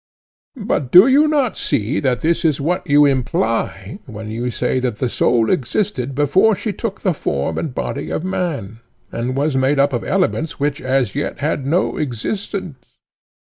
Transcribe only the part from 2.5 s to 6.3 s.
what you imply when you say that the soul existed